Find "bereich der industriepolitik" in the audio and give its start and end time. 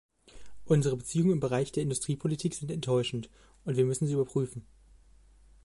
1.39-2.55